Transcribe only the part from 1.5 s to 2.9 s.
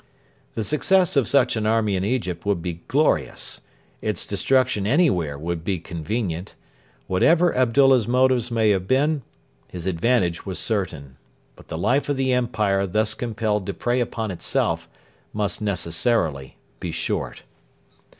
an army in Egypt would be